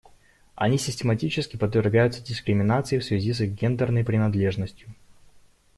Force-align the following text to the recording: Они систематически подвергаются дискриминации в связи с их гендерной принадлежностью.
Они 0.55 0.79
систематически 0.79 1.57
подвергаются 1.57 2.23
дискриминации 2.23 2.97
в 2.97 3.03
связи 3.05 3.33
с 3.33 3.41
их 3.41 3.51
гендерной 3.51 4.03
принадлежностью. 4.03 4.89